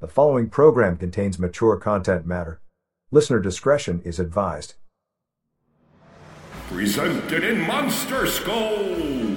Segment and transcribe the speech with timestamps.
[0.00, 2.62] The following program contains mature content matter.
[3.10, 4.72] Listener discretion is advised.
[6.68, 9.36] Presented in Monster Skull!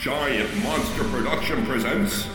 [0.00, 2.26] Giant Monster Production presents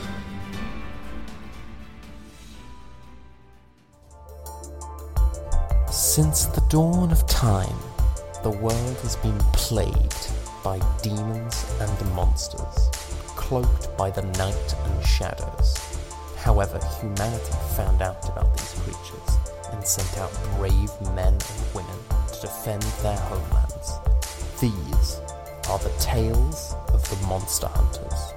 [5.89, 7.75] Since the dawn of time,
[8.44, 10.37] the world has been plagued
[10.68, 12.90] by demons and monsters,
[13.38, 15.78] cloaked by the night and shadows.
[16.36, 19.30] However, humanity found out about these creatures
[19.72, 22.00] and sent out brave men and women
[22.34, 23.94] to defend their homelands.
[24.60, 25.22] These
[25.70, 28.34] are the tales of the monster hunters.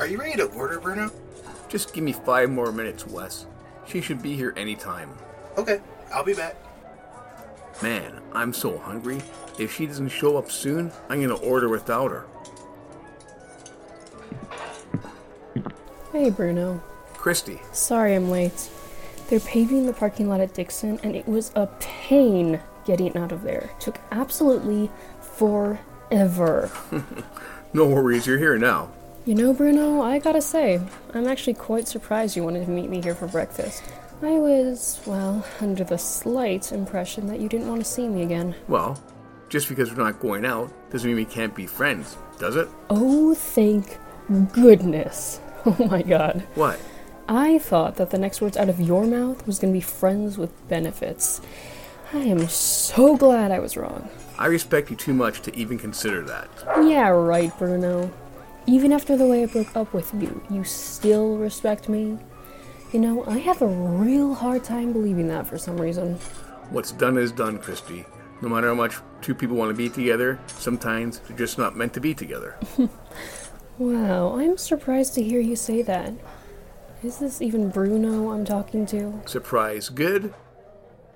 [0.00, 1.10] Are you ready to order, Bruno?
[1.68, 3.44] Just give me five more minutes, Wes.
[3.86, 5.10] She should be here anytime.
[5.58, 6.56] Okay, I'll be back.
[7.82, 9.20] Man, I'm so hungry.
[9.58, 12.24] If she doesn't show up soon, I'm gonna order without her.
[16.12, 16.82] Hey, Bruno.
[17.12, 18.70] Christy, Sorry I'm late.
[19.28, 23.42] They're paving the parking lot at Dixon, and it was a pain getting out of
[23.42, 23.68] there.
[23.78, 26.70] Took absolutely forever.
[27.74, 28.88] no worries, you're here now.
[29.30, 30.80] You know, Bruno, I gotta say,
[31.14, 33.84] I'm actually quite surprised you wanted to meet me here for breakfast.
[34.22, 38.56] I was, well, under the slight impression that you didn't want to see me again.
[38.66, 39.00] Well,
[39.48, 42.68] just because we're not going out doesn't mean we can't be friends, does it?
[42.90, 43.98] Oh, thank
[44.50, 45.40] goodness.
[45.64, 46.44] Oh my god.
[46.56, 46.80] What?
[47.28, 50.50] I thought that the next words out of your mouth was gonna be friends with
[50.68, 51.40] benefits.
[52.12, 54.08] I am so glad I was wrong.
[54.38, 56.48] I respect you too much to even consider that.
[56.82, 58.10] Yeah, right, Bruno.
[58.66, 62.18] Even after the way I broke up with you, you still respect me?
[62.92, 66.14] You know, I have a real hard time believing that for some reason.
[66.70, 68.04] What's done is done, Christy.
[68.42, 71.94] No matter how much two people want to be together, sometimes they're just not meant
[71.94, 72.56] to be together.
[73.78, 76.12] Wow, I'm surprised to hear you say that.
[77.02, 79.22] Is this even Bruno I'm talking to?
[79.24, 80.34] surprise good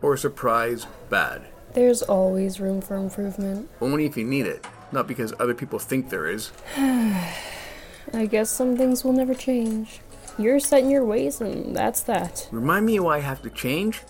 [0.01, 1.43] or surprise bad?
[1.75, 3.69] There's always room for improvement.
[3.83, 6.53] Only if you need it, not because other people think there is.
[6.77, 10.01] I guess some things will never change.
[10.39, 12.49] You're set in your ways, and that's that.
[12.51, 14.03] Remind me why I have to change?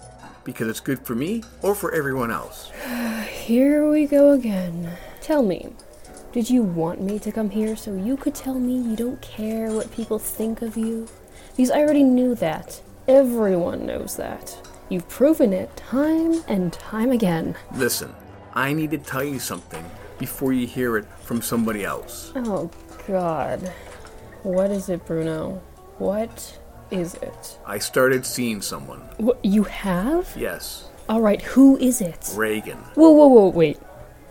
[0.44, 2.70] Because it's good for me or for everyone else?
[3.28, 4.96] Here we go again.
[5.20, 5.72] Tell me,
[6.32, 9.70] did you want me to come here so you could tell me you don't care
[9.70, 11.08] what people think of you?
[11.56, 12.82] Because I already knew that.
[13.08, 14.58] Everyone knows that.
[14.88, 17.54] You've proven it time and time again.
[17.74, 18.12] Listen,
[18.52, 19.84] I need to tell you something
[20.18, 22.32] before you hear it from somebody else.
[22.36, 22.70] Oh,
[23.06, 23.60] God.
[24.42, 25.60] What is it, Bruno?
[25.98, 26.58] What
[26.90, 27.58] is it?
[27.66, 29.00] I started seeing someone.
[29.18, 30.34] What, you have?
[30.36, 32.30] Yes, Alright, who is it?
[32.34, 32.78] Reagan.
[32.94, 33.78] Whoa, whoa, whoa, wait.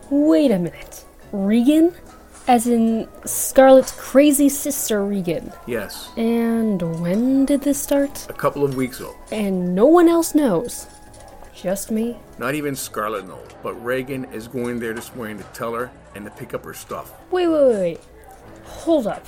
[0.10, 1.06] Wait a minute.
[1.32, 1.94] Regan?
[2.48, 5.54] As in Scarlet's crazy sister, Regan.
[5.68, 8.28] Yes, And when did this start?
[8.28, 9.16] a couple of weeks ago.
[9.32, 10.88] And no one else knows.
[11.64, 12.18] Just me?
[12.38, 16.26] Not even Scarlet knows, but Reagan is going there this morning to tell her and
[16.26, 17.14] to pick up her stuff.
[17.32, 18.00] Wait, wait, wait, wait.
[18.66, 19.26] Hold up.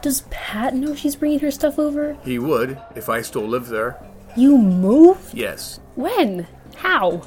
[0.00, 2.16] Does Pat know she's bringing her stuff over?
[2.24, 4.00] He would if I still lived there.
[4.36, 5.34] You moved?
[5.34, 6.46] Yes, When?
[6.76, 7.22] How?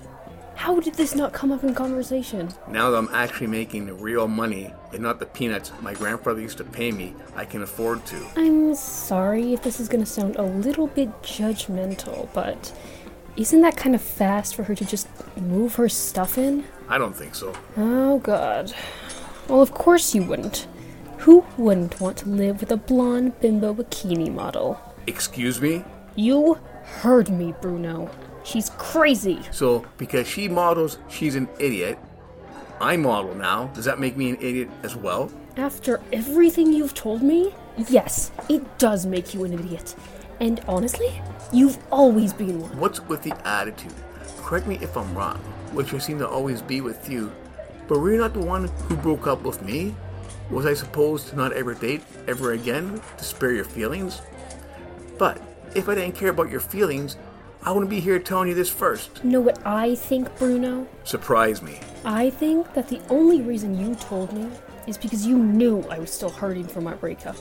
[0.55, 2.47] How did this not come up in conversation?
[2.69, 6.63] now that I'm actually making real money and not the peanuts my grandfather used to
[6.63, 8.25] pay me, I can afford to.
[8.37, 12.71] I'm sorry if this is gonna sound a little bit judgmental, but
[13.37, 16.63] isn't that kind of fast for her to just move her stuff in?
[16.87, 17.53] I don't think so.
[17.77, 18.73] Oh, God.
[19.47, 20.67] Well, of course you wouldn't.
[21.19, 24.79] Who wouldn't want to live with a blonde bimbo bikini model?
[25.07, 25.83] Excuse me?
[26.15, 28.09] You heard me, Bruno.
[28.43, 29.41] She's crazy.
[29.51, 31.97] So, because she models, she's an idiot.
[32.79, 33.67] I model now.
[33.67, 35.31] Does that make me an idiot as well?
[35.57, 37.53] After everything you've told me,
[37.89, 39.95] yes, it does make you an idiot.
[40.39, 41.21] And honestly,
[41.51, 42.77] you've always been one.
[42.77, 43.93] What's with the attitude?
[44.37, 45.37] Correct me if I'm wrong,
[45.73, 47.31] which I seem to always be with you.
[47.87, 49.95] But were you not the one who broke up with me?
[50.49, 54.21] Was I supposed to not ever date ever again to spare your feelings?
[55.17, 55.41] But
[55.75, 57.17] If I didn't care about your feelings,
[57.61, 59.21] I wouldn't be here telling you this first.
[59.25, 60.87] Know what I think, Bruno?
[61.03, 61.81] Surprise me.
[62.05, 64.49] I think that the only reason you told me
[64.87, 67.35] is because you knew I was still hurting from my breakup.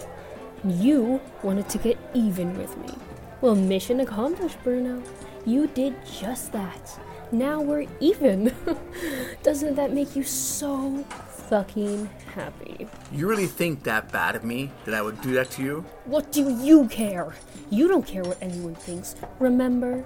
[0.65, 2.95] You wanted to get even with me.
[3.43, 5.03] Well, mission accomplished, Bruno.
[5.45, 6.99] You did just that.
[7.31, 8.55] Now we're even.
[9.43, 11.05] Doesn't that make you so
[11.51, 12.89] fucking happy?
[13.13, 15.85] You really think that bad of me that I would do that to you?
[16.07, 17.35] What do you care?
[17.69, 19.17] You don't care what anyone thinks.
[19.41, 20.03] Remember?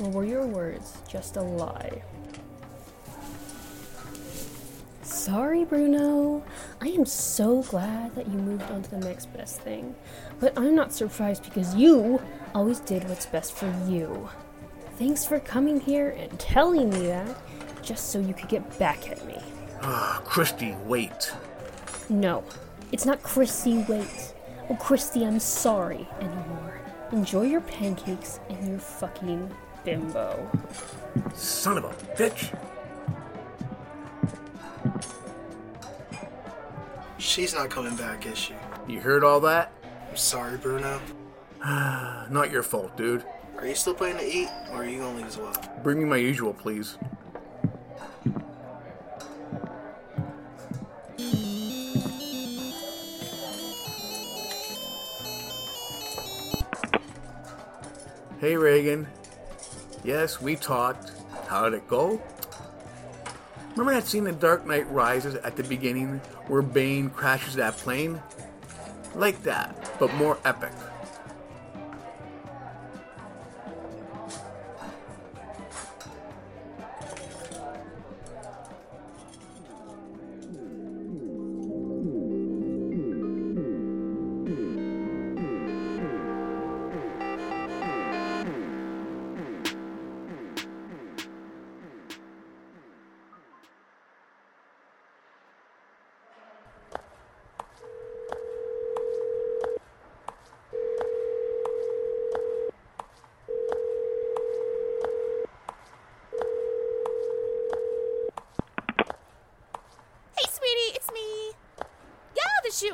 [0.00, 2.02] Or were your words just a lie?
[5.26, 6.44] Sorry, Bruno.
[6.80, 9.96] I am so glad that you moved on to the next best thing.
[10.38, 12.22] But I'm not surprised because you
[12.54, 14.28] always did what's best for you.
[15.00, 17.36] Thanks for coming here and telling me that,
[17.82, 19.36] just so you could get back at me.
[19.82, 21.32] Ah, Christy, wait.
[22.08, 22.44] No,
[22.92, 24.32] it's not Christy, wait.
[24.70, 26.80] Oh, Christy, I'm sorry anymore.
[27.10, 29.52] Enjoy your pancakes and your fucking
[29.84, 30.48] bimbo.
[31.34, 32.56] Son of a bitch.
[37.36, 38.54] She's not coming back, is she?
[38.88, 39.70] You heard all that?
[40.08, 40.98] I'm sorry, Bruno.
[42.30, 43.26] Not your fault, dude.
[43.58, 45.52] Are you still planning to eat, or are you gonna leave as well?
[45.82, 46.96] Bring me my usual, please.
[58.40, 59.06] Hey, Reagan.
[60.04, 61.12] Yes, we talked.
[61.48, 62.18] How did it go?
[63.72, 68.20] Remember that scene in Dark Knight Rises at the beginning where Bane crashes that plane?
[69.14, 70.72] Like that, but more epic.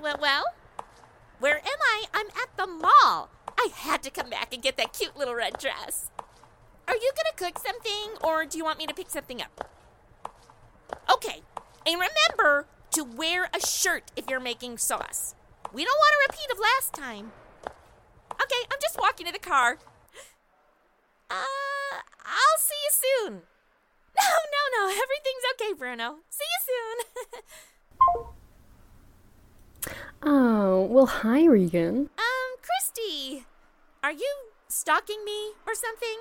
[0.03, 0.45] Went well.
[1.39, 2.05] Where am I?
[2.13, 3.31] I'm at the mall.
[3.57, 6.11] I had to come back and get that cute little red dress.
[6.89, 9.71] Are you gonna cook something, or do you want me to pick something up?
[11.13, 11.43] Okay,
[11.87, 15.37] and remember to wear a shirt if you're making sauce.
[15.73, 17.31] We don't want a repeat of last time.
[18.33, 19.79] Okay, I'm just walking to the car.
[21.31, 23.33] Uh, I'll see you soon.
[24.15, 24.91] No, no, no.
[24.91, 26.17] Everything's okay, Bruno.
[26.29, 27.05] See you
[27.41, 28.33] soon.
[30.25, 32.09] Oh, well, hi, Regan.
[32.19, 33.45] um, Christy,
[34.03, 34.35] are you
[34.69, 36.19] stalking me or something?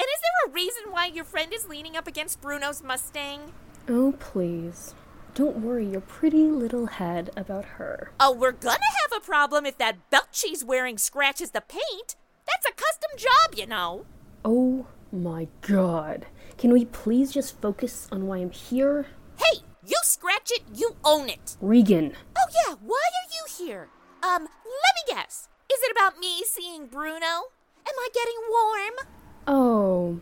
[0.00, 3.52] And is there a reason why your friend is leaning up against Bruno's Mustang?
[3.88, 4.94] Oh, please.
[5.34, 8.10] Don't worry your pretty little head about her.
[8.20, 12.16] Oh, we're gonna have a problem if that belt she's wearing scratches the paint.
[12.46, 14.04] That's a custom job, you know.
[14.44, 16.26] Oh my god.
[16.58, 19.06] Can we please just focus on why I'm here?
[19.38, 21.56] Hey, you scratch it, you own it.
[21.62, 22.14] Regan.
[22.52, 23.88] Yeah, why are you here?
[24.22, 25.48] Um, let me guess.
[25.72, 27.48] Is it about me seeing Bruno?
[27.86, 29.08] Am I getting warm?
[29.46, 30.20] Oh,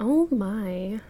[0.00, 1.00] oh my.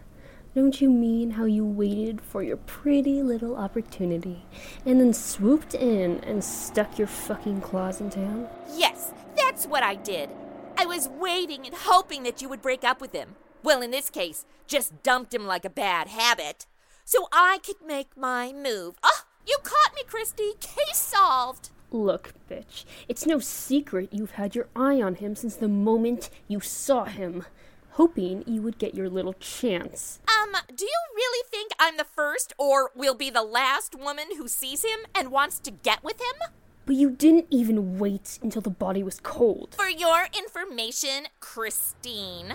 [0.55, 4.45] Don't you mean how you waited for your pretty little opportunity
[4.85, 8.47] and then swooped in and stuck your fucking claws into him?
[8.75, 10.29] Yes, that's what I did.
[10.77, 13.35] I was waiting and hoping that you would break up with him.
[13.63, 16.65] Well, in this case, just dumped him like a bad habit.
[17.05, 18.95] So I could make my move.
[19.01, 19.18] Oh,
[19.49, 20.53] you caught me, Christy.
[20.59, 21.71] Case solved.
[21.91, 26.59] Look, bitch, it's no secret you've had your eye on him since the moment you
[26.59, 27.45] saw him,
[27.91, 30.19] hoping you would get your little chance.
[30.27, 34.47] Um, do you really think I'm the first or will be the last woman who
[34.47, 36.49] sees him and wants to get with him?
[36.85, 39.75] But you didn't even wait until the body was cold.
[39.75, 42.53] For your information, Christine,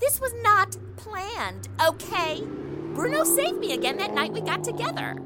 [0.00, 2.42] this was not planned, okay?
[2.94, 5.16] Bruno saved me again that night we got together.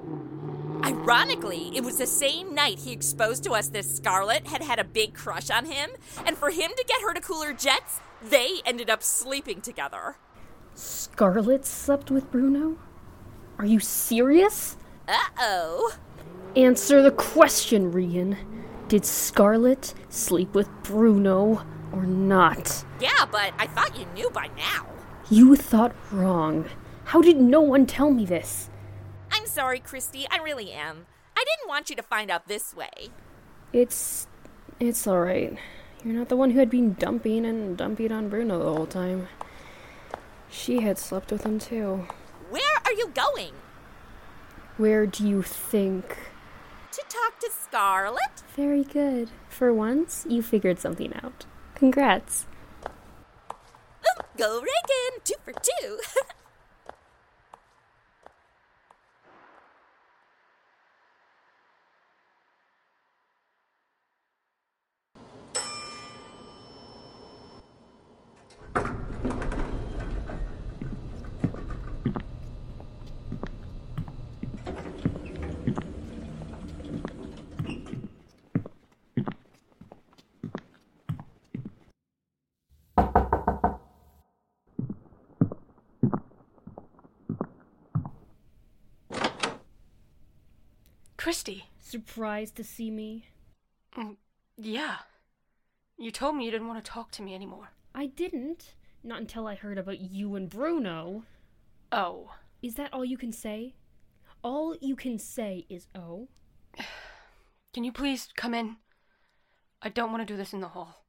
[0.84, 4.84] Ironically, it was the same night he exposed to us that Scarlet had had a
[4.84, 5.90] big crush on him,
[6.24, 10.16] and for him to get her to cool her jets, they ended up sleeping together.
[10.74, 12.78] Scarlet slept with Bruno?
[13.58, 14.76] Are you serious?
[15.08, 15.96] Uh oh.
[16.54, 18.36] Answer the question, Regan.
[18.88, 22.84] Did Scarlet sleep with Bruno or not?
[23.00, 24.86] Yeah, but I thought you knew by now.
[25.30, 26.66] You thought wrong.
[27.04, 28.70] How did no one tell me this?
[29.38, 31.06] I'm sorry, Christy, I really am.
[31.36, 33.10] I didn't want you to find out this way.
[33.72, 34.26] It's.
[34.80, 35.56] it's alright.
[36.04, 39.28] You're not the one who had been dumping and dumping on Bruno the whole time.
[40.50, 42.08] She had slept with him too.
[42.50, 43.52] Where are you going?
[44.76, 46.16] Where do you think?
[46.90, 48.42] To talk to Scarlet?
[48.56, 49.30] Very good.
[49.48, 51.46] For once, you figured something out.
[51.76, 52.46] Congrats.
[54.36, 55.20] Go Reagan!
[55.24, 55.98] Two for two!
[91.28, 91.66] Christy.
[91.78, 93.26] Surprised to see me?
[93.94, 94.16] Mm,
[94.56, 94.96] yeah.
[95.98, 97.68] You told me you didn't want to talk to me anymore.
[97.94, 98.72] I didn't.
[99.04, 101.24] Not until I heard about you and Bruno.
[101.92, 102.30] Oh.
[102.62, 103.74] Is that all you can say?
[104.42, 106.28] All you can say is oh?
[107.74, 108.76] Can you please come in?
[109.82, 111.04] I don't want to do this in the hall.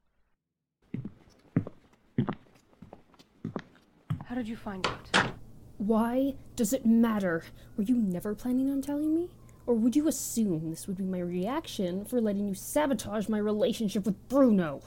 [4.25, 5.31] How did you find out?
[5.77, 7.45] Why does it matter?
[7.77, 9.29] Were you never planning on telling me?
[9.69, 14.03] Or would you assume this would be my reaction for letting you sabotage my relationship
[14.03, 14.81] with Bruno?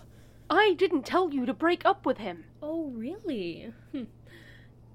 [0.51, 2.47] I didn't tell you to break up with him.
[2.61, 3.73] Oh, really?
[3.93, 4.09] Hm.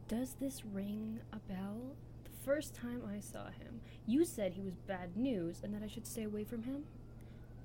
[0.10, 1.96] Does this ring a bell?
[2.26, 5.88] The first time I saw him, you said he was bad news and that I
[5.88, 6.84] should stay away from him?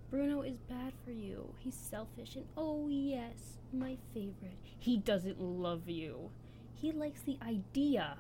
[0.09, 1.53] Bruno is bad for you.
[1.59, 4.59] He's selfish and oh, yes, my favorite.
[4.79, 6.31] He doesn't love you.
[6.77, 8.19] He likes the idea.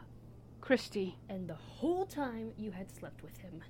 [0.61, 1.19] Christy.
[1.29, 3.63] And the whole time you had slept with him.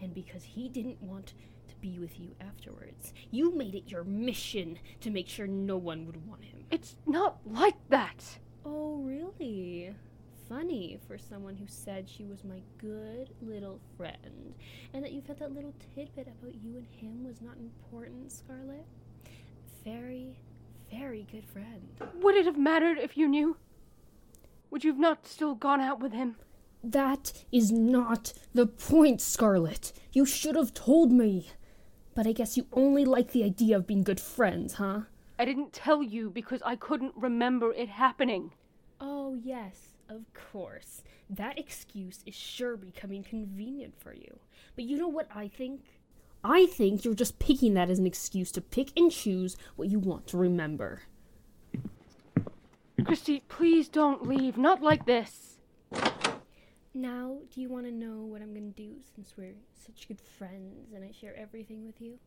[0.00, 1.34] And because he didn't want
[1.68, 6.06] to be with you afterwards, you made it your mission to make sure no one
[6.06, 6.64] would want him.
[6.70, 8.38] It's not like that.
[8.64, 9.94] Oh, really?
[10.48, 14.54] Funny for someone who said she was my good little friend,
[14.92, 18.84] and that you felt that little tidbit about you and him was not important, Scarlet.
[19.84, 20.36] Very,
[20.90, 21.88] very good friend.
[22.20, 23.56] Would it have mattered if you knew?
[24.70, 26.36] Would you have not still gone out with him?
[26.82, 29.92] That is not the point, Scarlet.
[30.12, 31.50] You should have told me.
[32.14, 35.02] But I guess you only like the idea of being good friends, huh?
[35.38, 38.52] I didn't tell you because I couldn't remember it happening.
[39.00, 41.02] Oh, yes, of course.
[41.30, 44.38] That excuse is sure becoming convenient for you.
[44.74, 45.82] But you know what I think?
[46.42, 49.98] I think you're just picking that as an excuse to pick and choose what you
[49.98, 51.02] want to remember.
[53.04, 54.58] Christy, please don't leave.
[54.58, 55.49] Not like this.
[56.92, 60.20] Now, do you want to know what I'm going to do since we're such good
[60.20, 62.18] friends and I share everything with you?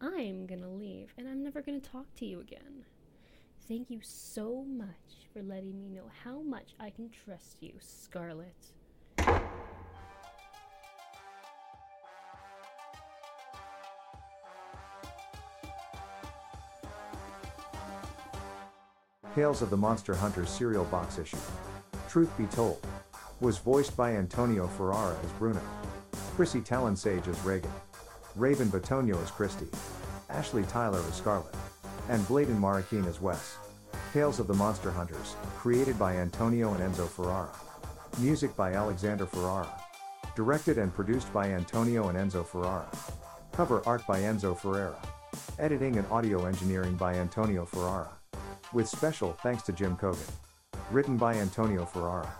[0.00, 2.84] I'm going to leave and I'm never going to talk to you again.
[3.66, 8.54] Thank you so much for letting me know how much I can trust you, Scarlet.
[19.34, 21.36] Tales of the Monster Hunters cereal box issue.
[22.08, 22.78] Truth be told,
[23.40, 25.60] was voiced by Antonio Ferrara as Bruno,
[26.36, 27.72] Chrissy Talon Sage as Reagan,
[28.34, 29.66] Raven Batonio as Christy,
[30.30, 31.54] Ashley Tyler as Scarlet,
[32.08, 33.56] and Bladen Marroquin as Wes.
[34.12, 37.50] Tales of the Monster Hunters, created by Antonio and Enzo Ferrara.
[38.18, 39.68] Music by Alexander Ferrara.
[40.34, 42.86] Directed and produced by Antonio and Enzo Ferrara.
[43.52, 44.96] Cover art by Enzo Ferrara.
[45.58, 48.08] Editing and audio engineering by Antonio Ferrara.
[48.72, 50.30] With special thanks to Jim Kogan.
[50.90, 52.32] Written by Antonio Ferrara.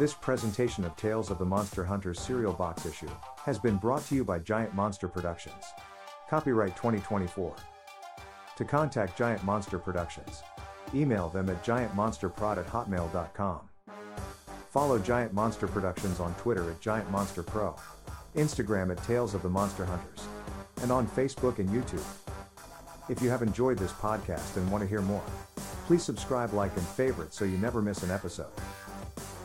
[0.00, 3.10] This presentation of Tales of the Monster Hunters cereal box issue
[3.44, 5.62] has been brought to you by Giant Monster Productions.
[6.30, 7.54] Copyright 2024.
[8.56, 10.40] To contact Giant Monster Productions,
[10.94, 13.60] email them at giantmonsterprod at hotmail.com.
[14.70, 17.76] Follow Giant Monster Productions on Twitter at Giant Monster Pro,
[18.36, 20.26] Instagram at Tales of the Monster Hunters,
[20.80, 22.06] and on Facebook and YouTube.
[23.10, 25.22] If you have enjoyed this podcast and want to hear more,
[25.86, 28.48] please subscribe, like, and favorite so you never miss an episode.